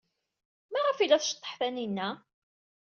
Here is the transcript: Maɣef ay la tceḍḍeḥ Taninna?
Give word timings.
Maɣef 0.71 0.97
ay 0.99 1.07
la 1.09 1.19
tceḍḍeḥ 1.21 1.53
Taninna? 1.59 2.09